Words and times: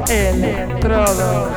Electrodos. 0.08 1.56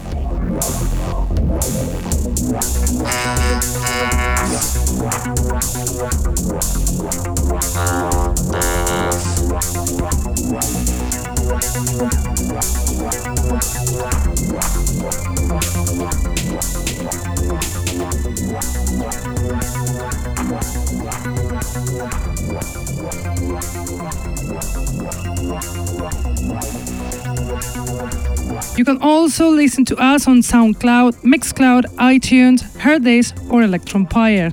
Can 28.91 29.01
also 29.01 29.49
listen 29.49 29.85
to 29.85 29.95
us 29.95 30.27
on 30.27 30.41
SoundCloud, 30.41 31.23
Mixcloud, 31.23 31.83
iTunes, 31.95 32.61
Hearthis, 32.77 33.31
or 33.49 33.61
Electronpire. 33.61 34.51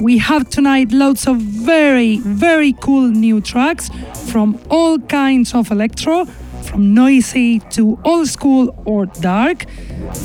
We 0.00 0.16
have 0.18 0.48
tonight 0.48 0.92
loads 0.92 1.26
of 1.26 1.36
very, 1.36 2.20
very 2.20 2.72
cool 2.72 3.08
new 3.08 3.42
tracks 3.42 3.90
from 4.30 4.58
all 4.70 4.98
kinds 4.98 5.54
of 5.54 5.70
electro, 5.70 6.26
from 6.74 6.92
noisy 6.92 7.60
to 7.70 7.96
old 8.04 8.26
school 8.26 8.74
or 8.84 9.06
dark, 9.06 9.64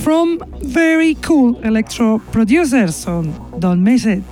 from 0.04 0.42
very 0.64 1.14
cool 1.16 1.56
electro 1.60 2.18
producers, 2.32 2.96
so 2.96 3.22
don't 3.60 3.84
miss 3.84 4.06
it. 4.06 4.24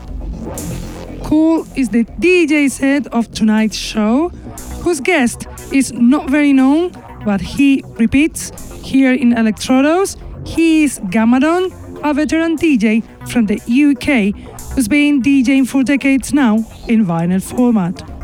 Cool 1.23 1.67
is 1.75 1.89
the 1.89 2.05
DJ 2.05 2.71
set 2.71 3.05
of 3.13 3.31
tonight's 3.31 3.77
show, 3.77 4.29
whose 4.81 4.99
guest 4.99 5.45
is 5.71 5.91
not 5.93 6.27
very 6.27 6.53
known, 6.53 6.91
but 7.23 7.39
he 7.39 7.83
repeats 7.99 8.51
here 8.81 9.13
in 9.13 9.33
Electrodos. 9.33 10.17
He 10.47 10.85
is 10.85 10.99
Gamadon, 11.11 11.71
a 12.03 12.15
veteran 12.15 12.57
DJ 12.57 13.03
from 13.29 13.45
the 13.45 13.57
UK 13.57 14.33
who's 14.73 14.87
been 14.87 15.21
DJing 15.21 15.67
for 15.67 15.83
decades 15.83 16.33
now 16.33 16.55
in 16.87 17.05
vinyl 17.05 17.43
format. 17.43 18.16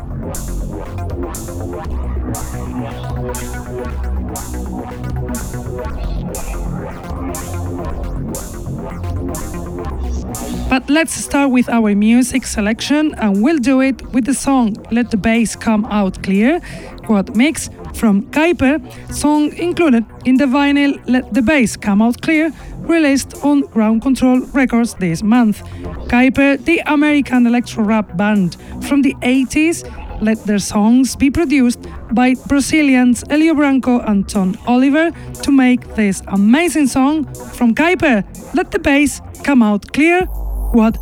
But 10.74 10.90
let's 10.90 11.14
start 11.14 11.52
with 11.52 11.68
our 11.68 11.94
music 11.94 12.44
selection 12.44 13.14
and 13.18 13.40
we'll 13.40 13.58
do 13.60 13.80
it 13.80 14.02
with 14.12 14.24
the 14.24 14.34
song 14.34 14.76
Let 14.90 15.12
the 15.12 15.16
Bass 15.16 15.54
Come 15.54 15.84
Out 15.84 16.20
Clear, 16.24 16.60
quad 17.04 17.36
mix 17.36 17.70
from 17.94 18.24
Kuiper, 18.32 18.80
song 19.14 19.52
included 19.52 20.04
in 20.24 20.36
the 20.36 20.46
vinyl 20.46 21.00
Let 21.06 21.32
the 21.32 21.42
Bass 21.42 21.76
Come 21.76 22.02
Out 22.02 22.20
Clear 22.22 22.52
released 22.78 23.44
on 23.44 23.60
Ground 23.60 24.02
Control 24.02 24.40
Records 24.52 24.94
this 24.94 25.22
month. 25.22 25.62
Kuiper, 26.08 26.58
the 26.64 26.82
American 26.86 27.46
electro 27.46 27.84
rap 27.84 28.16
band 28.16 28.56
from 28.82 29.02
the 29.02 29.14
80s, 29.22 29.84
let 30.20 30.42
their 30.42 30.58
songs 30.58 31.14
be 31.14 31.30
produced 31.30 31.78
by 32.10 32.34
Brazilians 32.48 33.22
Elio 33.30 33.54
Branco 33.54 34.00
and 34.00 34.28
Tom 34.28 34.56
Oliver 34.66 35.12
to 35.44 35.52
make 35.52 35.94
this 35.94 36.20
amazing 36.26 36.88
song 36.88 37.32
from 37.52 37.76
Kuiper, 37.76 38.24
Let 38.56 38.72
the 38.72 38.80
Bass 38.80 39.20
Come 39.44 39.62
Out 39.62 39.92
Clear, 39.92 40.26
What 40.74 40.98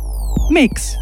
Mix. 0.51 0.95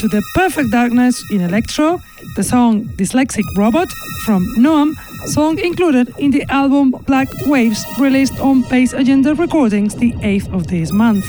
To 0.00 0.08
the 0.08 0.22
perfect 0.34 0.70
darkness 0.70 1.22
in 1.30 1.42
electro, 1.42 2.00
the 2.34 2.42
song 2.42 2.84
Dyslexic 2.96 3.44
Robot 3.54 3.86
from 4.24 4.46
Noam, 4.56 4.94
song 5.26 5.58
included 5.58 6.08
in 6.16 6.30
the 6.30 6.42
album 6.50 6.92
Black 7.06 7.28
Waves 7.44 7.84
released 7.98 8.40
on 8.40 8.62
Bass 8.70 8.94
Agenda 8.94 9.34
Recordings 9.34 9.94
the 9.94 10.12
8th 10.12 10.54
of 10.54 10.68
this 10.68 10.90
month. 10.90 11.26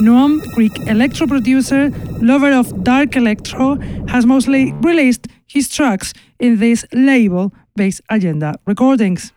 Noam, 0.00 0.40
Greek 0.54 0.78
electro 0.86 1.26
producer, 1.26 1.90
lover 2.22 2.52
of 2.52 2.84
dark 2.84 3.16
electro, 3.16 3.76
has 4.08 4.24
mostly 4.24 4.72
released 4.80 5.26
his 5.46 5.68
tracks 5.68 6.14
in 6.38 6.58
this 6.58 6.86
label 6.94 7.52
Bass 7.76 8.00
Agenda 8.08 8.54
Recordings. 8.66 9.30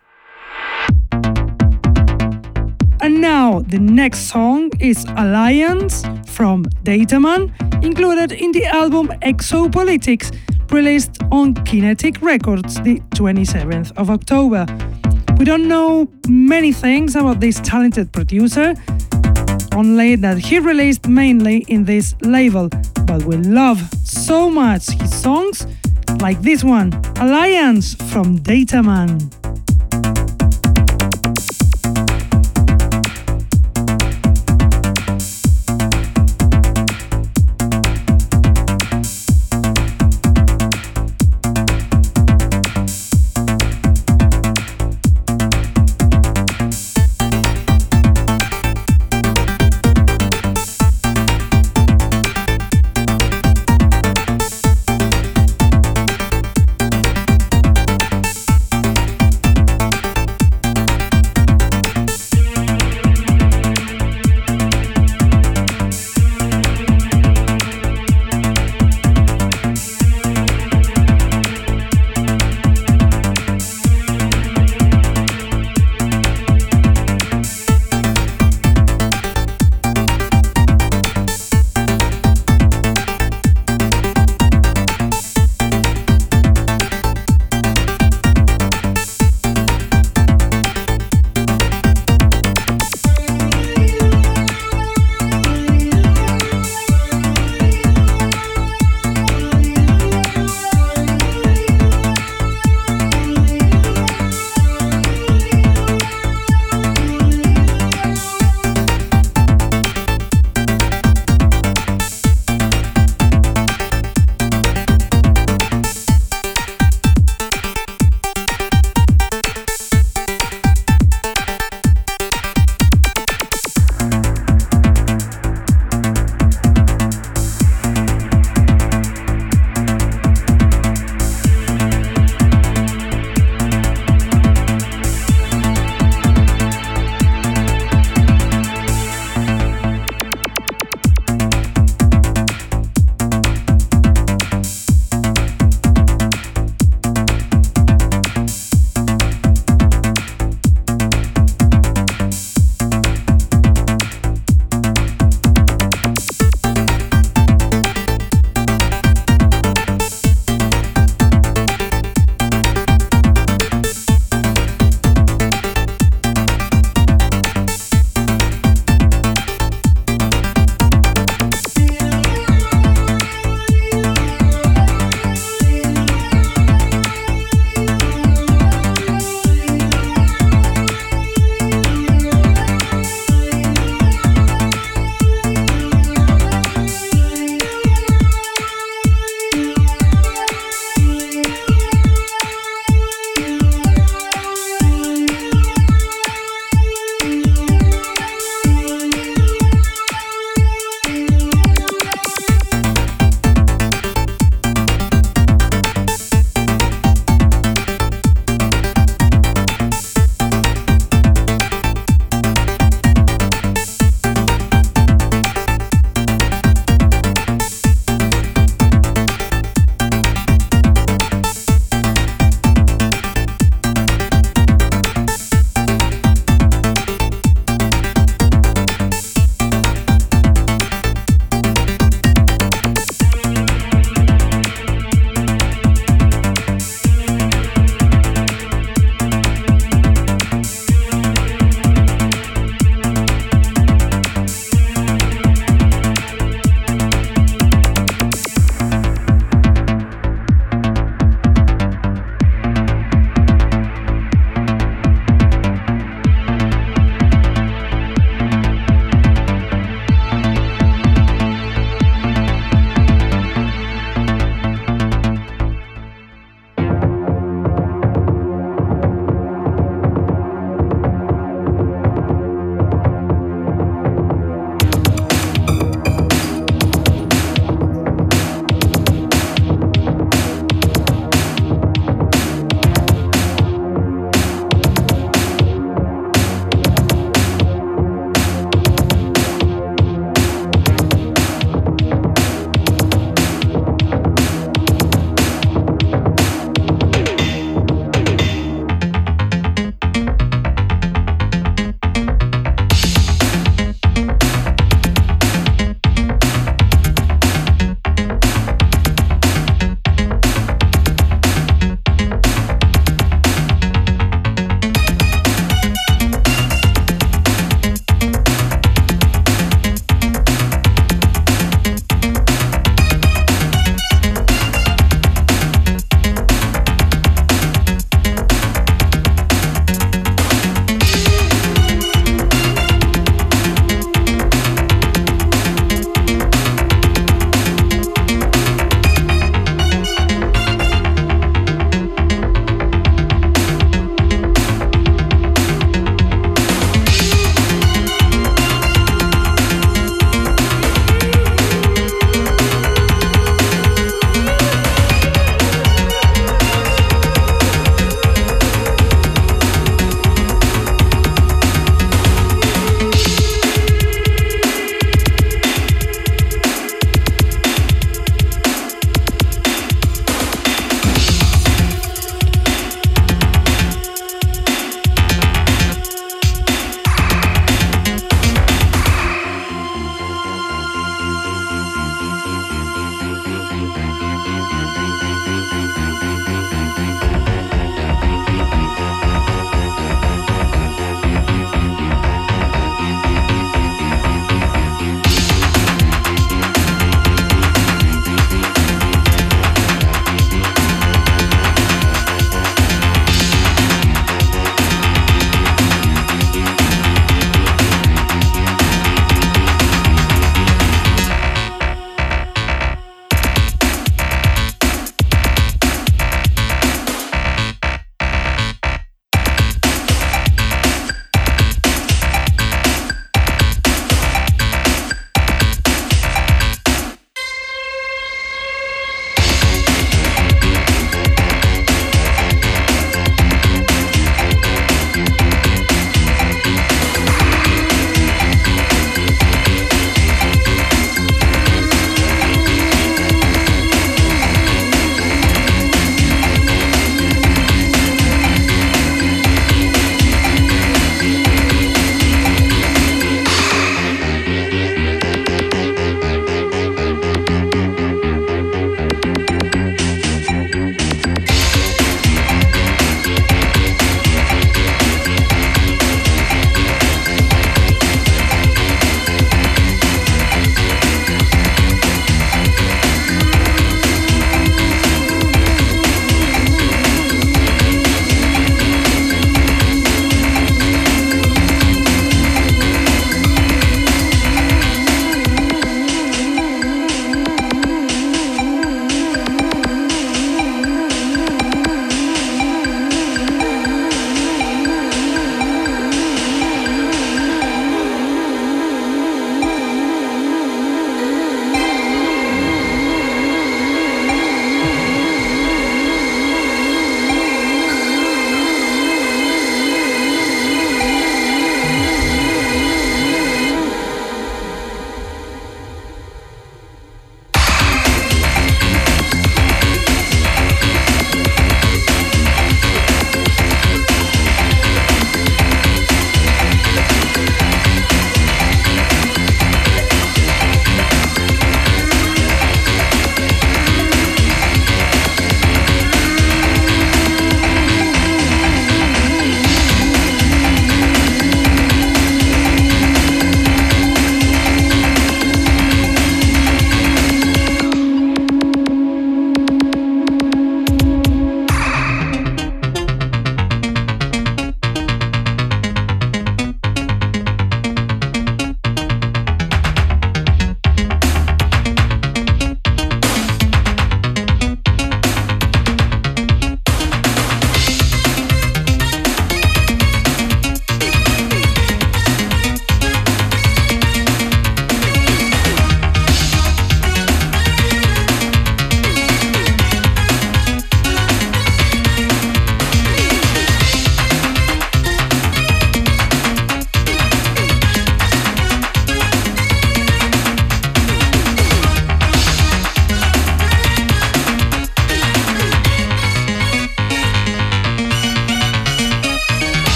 And 3.01 3.19
now, 3.19 3.59
the 3.59 3.79
next 3.79 4.29
song 4.29 4.71
is 4.79 5.03
Alliance 5.17 6.05
from 6.25 6.63
Dataman, 6.85 7.51
included 7.83 8.31
in 8.31 8.51
the 8.51 8.65
album 8.65 9.09
Exopolitics, 9.21 10.31
released 10.71 11.17
on 11.31 11.53
Kinetic 11.65 12.21
Records 12.21 12.81
the 12.81 12.99
27th 13.15 13.91
of 13.97 14.09
October. 14.09 14.65
We 15.37 15.45
don't 15.45 15.67
know 15.67 16.07
many 16.27 16.71
things 16.71 17.15
about 17.15 17.39
this 17.39 17.59
talented 17.59 18.11
producer, 18.11 18.73
only 19.75 20.15
that 20.15 20.37
he 20.37 20.59
released 20.59 21.07
mainly 21.07 21.65
in 21.67 21.85
this 21.85 22.15
label, 22.21 22.69
but 23.05 23.23
we 23.23 23.37
love 23.37 23.79
so 24.03 24.49
much 24.49 24.89
his 24.89 25.13
songs 25.13 25.67
like 26.21 26.41
this 26.41 26.63
one, 26.63 26.93
Alliance 27.17 27.95
from 28.11 28.39
Dataman. 28.39 29.42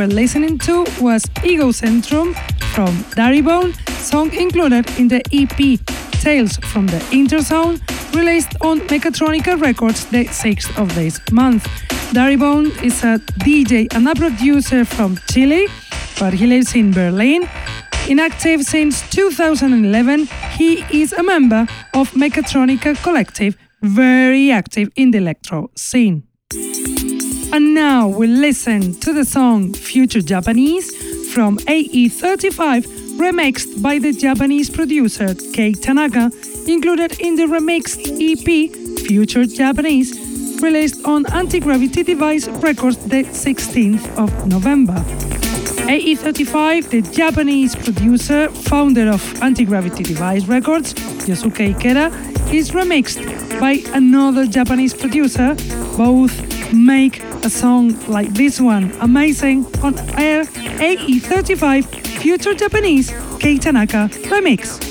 Were 0.00 0.06
listening 0.06 0.56
to 0.56 0.86
was 0.98 1.22
Egocentrum 1.44 2.34
from 2.74 2.88
Darrybone, 3.18 3.74
song 3.98 4.32
included 4.32 4.88
in 4.98 5.08
the 5.08 5.20
EP 5.30 5.78
Tales 6.22 6.56
from 6.72 6.86
the 6.86 6.98
Interzone, 7.10 7.78
released 8.14 8.56
on 8.62 8.80
Mechatronica 8.88 9.60
Records 9.60 10.06
the 10.06 10.24
6th 10.24 10.70
of 10.80 10.94
this 10.94 11.20
month. 11.30 11.64
Darrybone 12.14 12.70
is 12.82 13.04
a 13.04 13.18
DJ 13.44 13.94
and 13.94 14.08
a 14.08 14.14
producer 14.14 14.86
from 14.86 15.18
Chile, 15.30 15.66
but 16.18 16.32
he 16.32 16.46
lives 16.46 16.74
in 16.74 16.92
Berlin. 16.92 17.46
Inactive 18.08 18.62
since 18.62 19.02
2011, 19.10 20.28
he 20.56 20.82
is 20.90 21.12
a 21.12 21.22
member 21.22 21.66
of 21.92 22.10
Mechatronica 22.12 22.96
Collective, 23.02 23.54
very 23.82 24.50
active 24.50 24.88
in 24.96 25.10
the 25.10 25.18
electro 25.18 25.68
scene. 25.76 26.29
And 27.52 27.74
now 27.74 28.06
we 28.06 28.28
listen 28.28 28.94
to 29.00 29.12
the 29.12 29.24
song 29.24 29.72
Future 29.72 30.20
Japanese 30.20 30.94
from 31.34 31.58
AE35, 31.58 32.86
remixed 33.18 33.82
by 33.82 33.98
the 33.98 34.12
Japanese 34.12 34.70
producer 34.70 35.34
Kei 35.52 35.72
Tanaka, 35.72 36.30
included 36.68 37.20
in 37.20 37.34
the 37.34 37.46
remixed 37.46 38.06
EP 38.20 38.70
Future 39.04 39.46
Japanese, 39.46 40.14
released 40.62 41.04
on 41.04 41.26
Anti 41.32 41.58
Gravity 41.58 42.04
Device 42.04 42.46
Records 42.46 42.98
the 42.98 43.24
16th 43.24 44.06
of 44.16 44.46
November. 44.46 45.02
AE35, 45.90 46.90
the 46.90 47.02
Japanese 47.02 47.74
producer, 47.74 48.48
founder 48.48 49.08
of 49.08 49.42
Anti 49.42 49.64
Gravity 49.64 50.04
Device 50.04 50.44
Records, 50.46 50.94
Yosuke 51.26 51.74
Ikeda, 51.74 52.54
is 52.54 52.70
remixed 52.70 53.18
by 53.58 53.82
another 53.92 54.46
Japanese 54.46 54.94
producer. 54.94 55.56
Both 55.96 56.72
make 56.72 57.20
a 57.44 57.50
song 57.50 57.98
like 58.08 58.28
this 58.34 58.60
one, 58.60 58.92
amazing, 59.00 59.64
on 59.82 59.98
air 60.18 60.44
AE35 60.44 61.84
Future 62.20 62.54
Japanese 62.54 63.12
Kei 63.38 63.58
Tanaka 63.58 64.08
remix. 64.28 64.89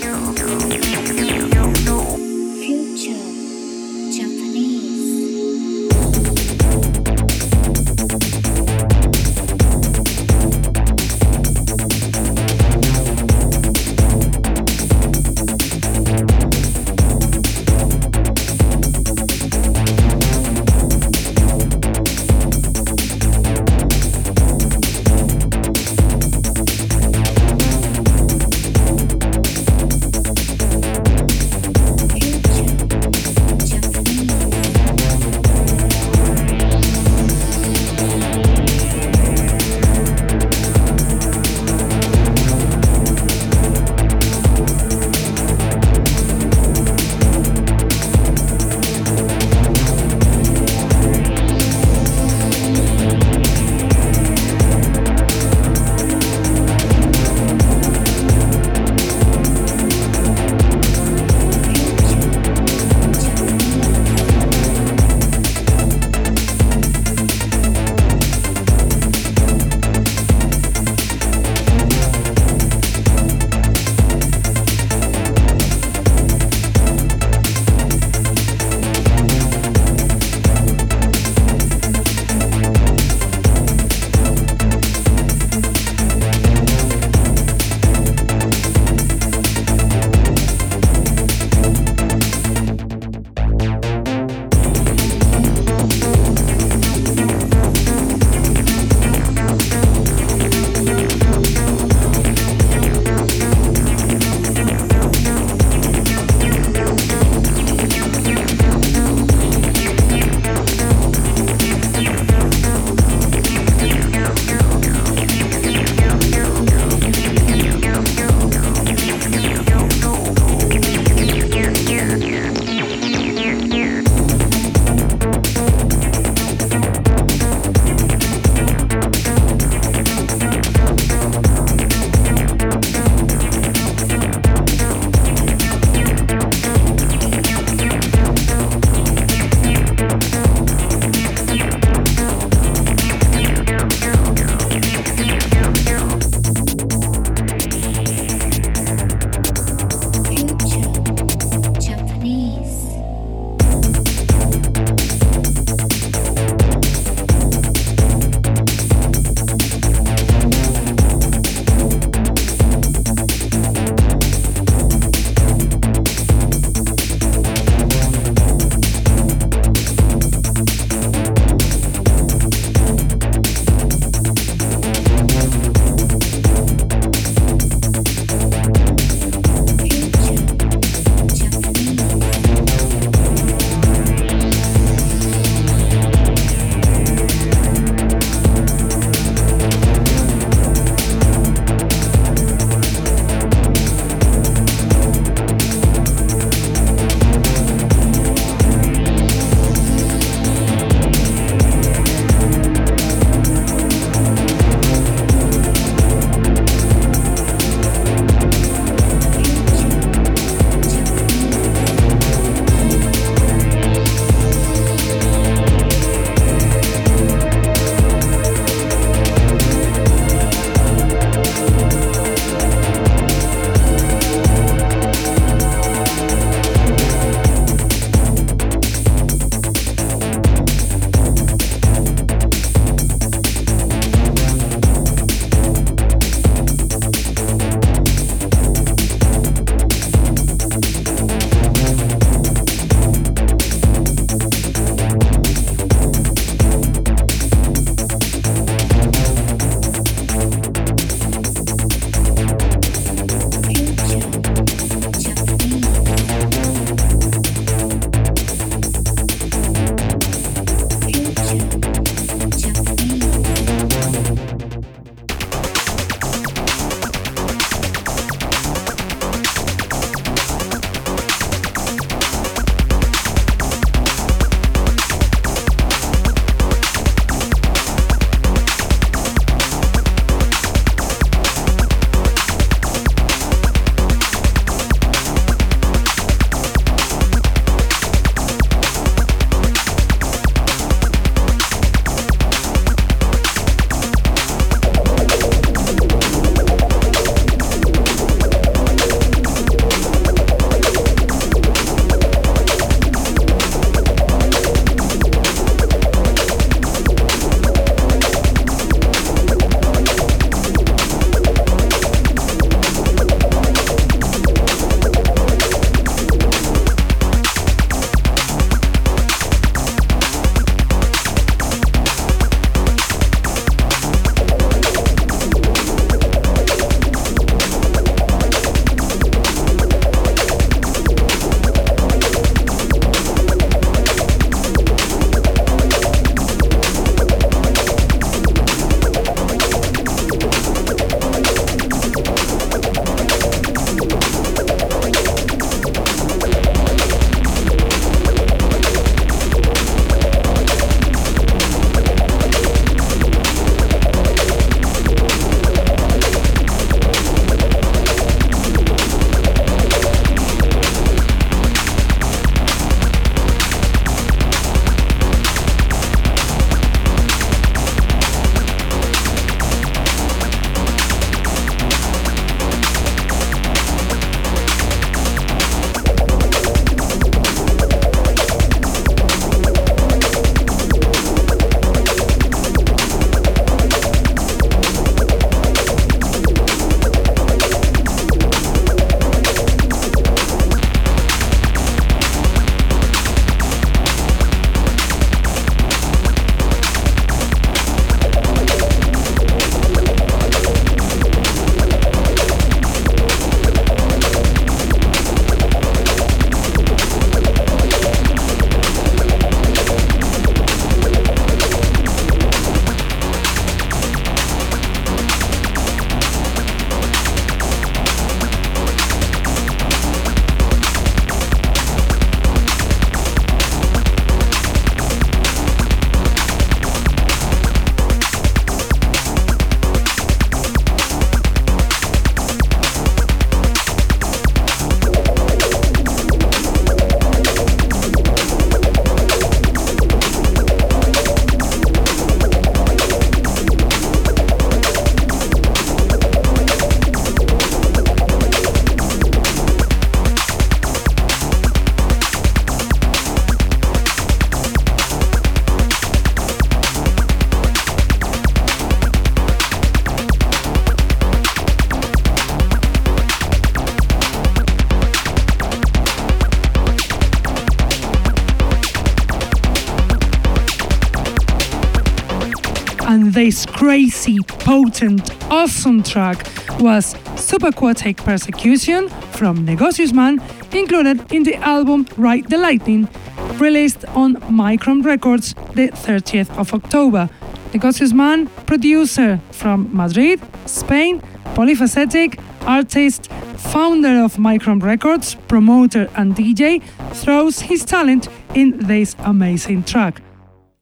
Potent, 474.70 475.28
awesome 475.50 476.04
track 476.04 476.46
was 476.80 477.16
Subaquatic 477.36 478.18
Persecution 478.18 479.10
from 479.32 479.66
Negocius 479.66 480.14
Man, 480.14 480.40
included 480.72 481.34
in 481.34 481.42
the 481.42 481.56
album 481.56 482.06
Ride 482.18 482.48
the 482.52 482.60
Lightning, 482.60 483.10
released 483.56 484.06
on 484.10 484.36
Micron 484.62 485.04
Records 485.04 485.56
the 485.74 485.88
30th 485.88 486.56
of 486.56 486.72
October. 486.72 487.32
Negocius 487.74 488.14
Man, 488.14 488.46
producer 488.68 489.40
from 489.52 489.90
Madrid, 489.92 490.40
Spain, 490.68 491.20
polyphacetic, 491.56 492.40
artist, 492.68 493.32
founder 493.72 494.24
of 494.24 494.36
Micron 494.36 494.84
Records, 494.84 495.34
promoter 495.48 496.08
and 496.16 496.36
DJ, 496.36 496.84
throws 497.16 497.60
his 497.60 497.84
talent 497.84 498.28
in 498.54 498.78
this 498.78 499.16
amazing 499.22 499.82
track. 499.82 500.22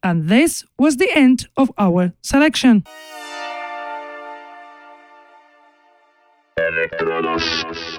And 0.04 0.28
this 0.28 0.65
was 0.78 0.97
the 0.97 1.10
end 1.15 1.47
of 1.56 1.71
our 1.78 2.12
selection. 2.21 2.84
The 6.91 7.97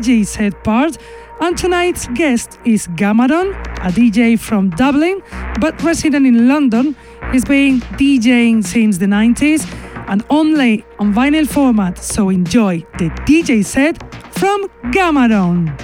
DJ 0.00 0.26
set 0.26 0.64
part, 0.64 0.96
and 1.40 1.58
tonight's 1.58 2.08
guest 2.14 2.58
is 2.64 2.86
Gamadon, 2.88 3.52
a 3.84 3.90
DJ 3.92 4.38
from 4.38 4.70
Dublin 4.70 5.22
but 5.60 5.82
resident 5.82 6.26
in 6.26 6.48
London. 6.48 6.96
He's 7.32 7.44
been 7.44 7.80
DJing 7.98 8.64
since 8.64 8.96
the 8.96 9.06
90s 9.06 9.70
and 10.08 10.24
only 10.30 10.84
on 10.98 11.12
vinyl 11.12 11.46
format, 11.46 11.98
so 11.98 12.30
enjoy 12.30 12.78
the 12.98 13.10
DJ 13.26 13.62
set 13.62 13.98
from 14.32 14.68
Gamadon. 14.84 15.79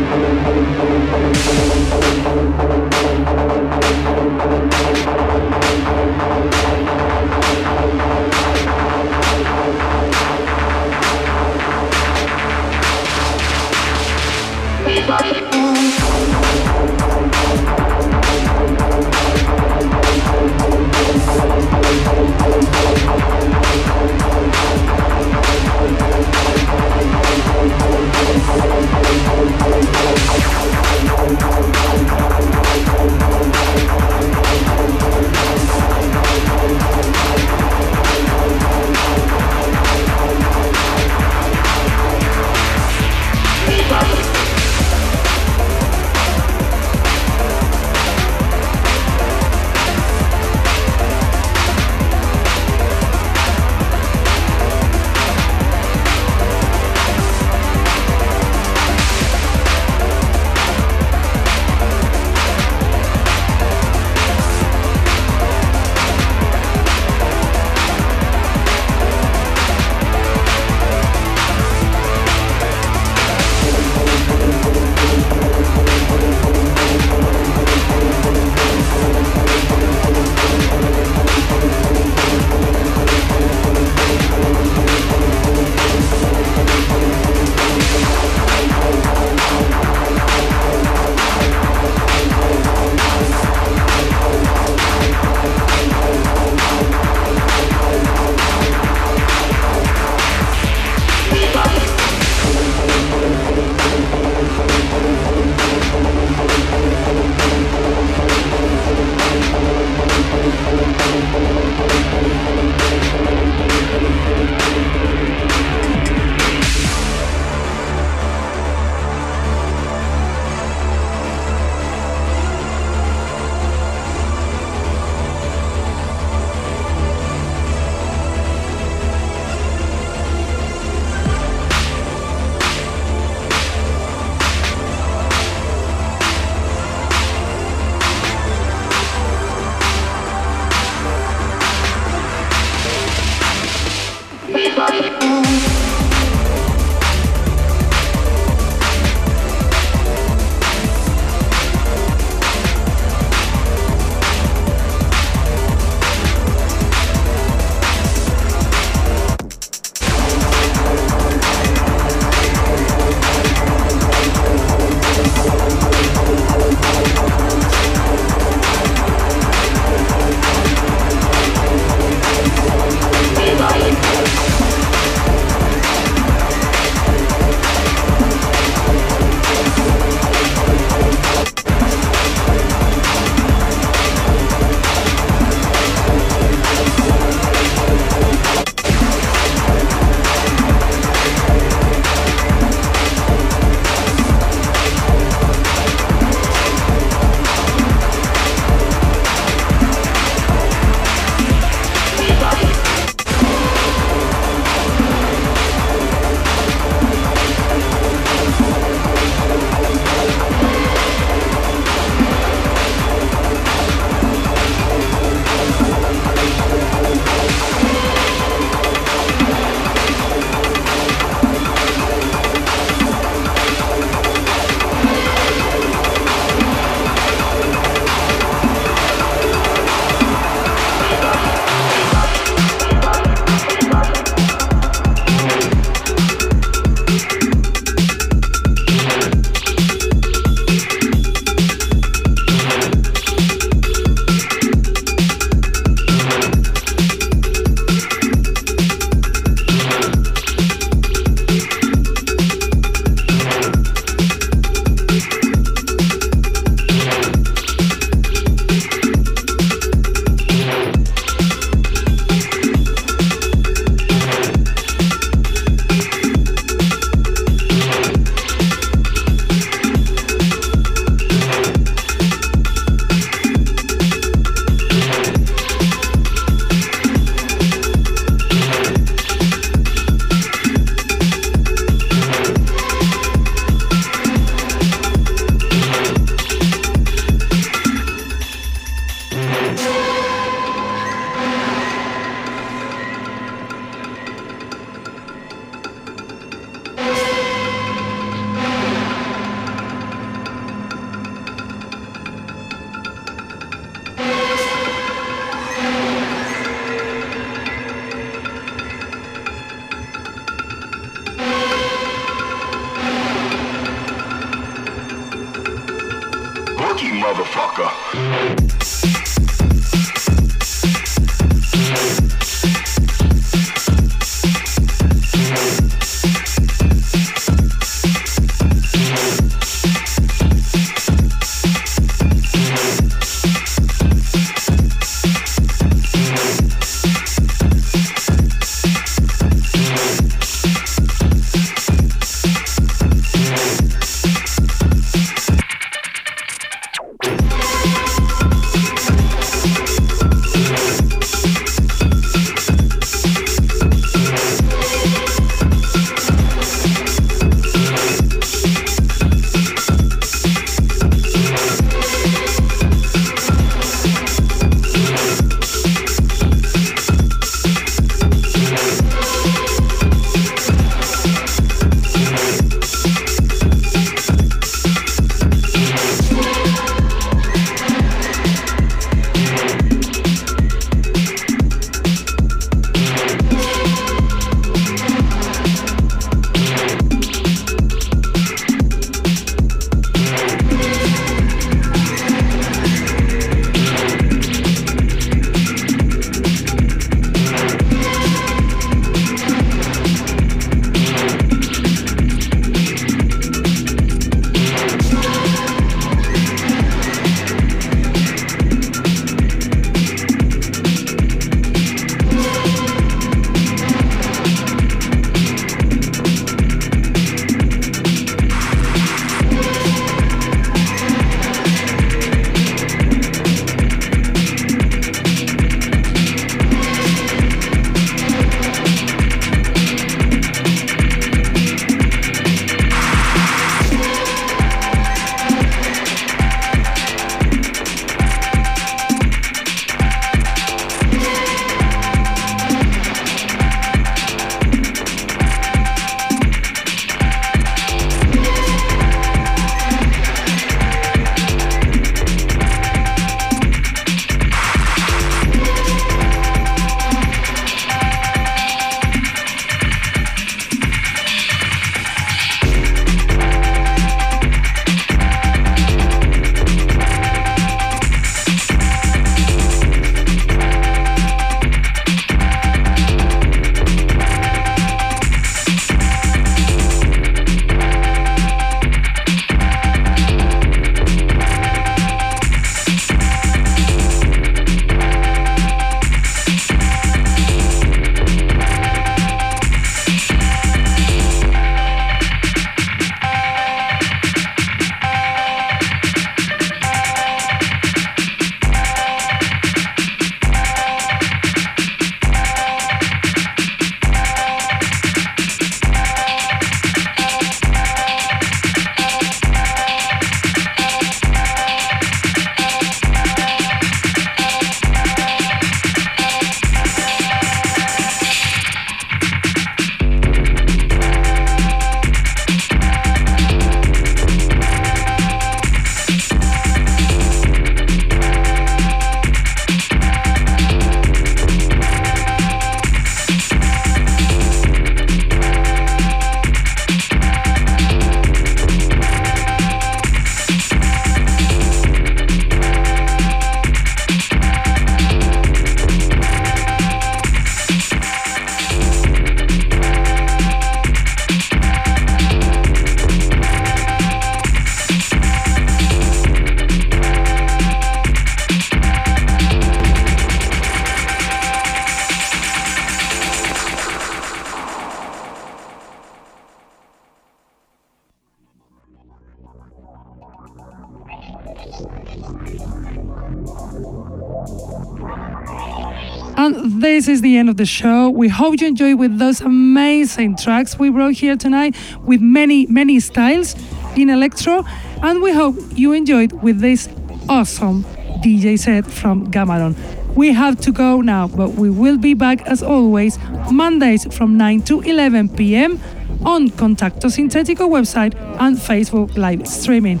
End 577.44 577.50
of 577.50 577.56
the 577.58 577.66
show. 577.66 578.08
We 578.08 578.28
hope 578.28 578.58
you 578.58 578.66
enjoyed 578.68 578.98
with 578.98 579.18
those 579.18 579.42
amazing 579.42 580.36
tracks 580.36 580.78
we 580.78 580.88
brought 580.88 581.12
here 581.12 581.36
tonight 581.36 581.76
with 582.02 582.22
many, 582.22 582.66
many 582.66 583.00
styles 583.00 583.54
in 583.96 584.08
electro. 584.08 584.64
And 585.02 585.20
we 585.20 585.30
hope 585.30 585.56
you 585.74 585.92
enjoyed 585.92 586.32
with 586.42 586.60
this 586.60 586.88
awesome 587.28 587.84
DJ 588.24 588.58
set 588.58 588.86
from 588.86 589.30
Gamalon. 589.30 589.74
We 590.14 590.32
have 590.32 590.58
to 590.62 590.72
go 590.72 591.02
now, 591.02 591.28
but 591.28 591.50
we 591.50 591.68
will 591.68 591.98
be 591.98 592.14
back 592.14 592.40
as 592.46 592.62
always 592.62 593.18
Mondays 593.50 594.06
from 594.16 594.38
9 594.38 594.62
to 594.62 594.80
11 594.80 595.36
p.m. 595.36 595.78
on 596.24 596.48
Contacto 596.48 597.10
Sintetico 597.10 597.68
website 597.68 598.14
and 598.40 598.56
Facebook 598.56 599.18
live 599.18 599.46
streaming. 599.46 600.00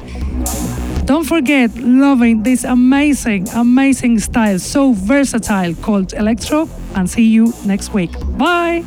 Don't 1.04 1.24
forget 1.24 1.76
loving 1.76 2.42
this 2.42 2.64
amazing, 2.64 3.50
amazing 3.50 4.18
style, 4.20 4.58
so 4.58 4.94
versatile 4.94 5.74
called 5.74 6.14
electro, 6.14 6.66
and 6.94 7.08
see 7.08 7.24
you 7.24 7.52
next 7.64 7.92
week. 7.92 8.12
Bye! 8.38 8.84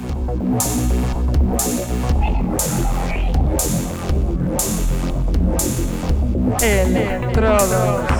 Electrodos. 6.59 8.16